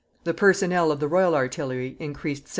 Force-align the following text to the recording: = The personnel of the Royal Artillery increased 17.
= 0.13 0.23
The 0.23 0.33
personnel 0.33 0.91
of 0.91 0.99
the 0.99 1.07
Royal 1.07 1.35
Artillery 1.35 1.95
increased 1.99 2.47
17. 2.47 2.49